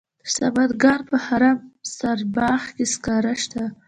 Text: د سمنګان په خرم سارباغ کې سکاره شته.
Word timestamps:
د 0.21 0.23
سمنګان 0.35 0.99
په 1.09 1.17
خرم 1.25 1.57
سارباغ 1.97 2.61
کې 2.75 2.85
سکاره 2.93 3.33
شته. 3.43 3.63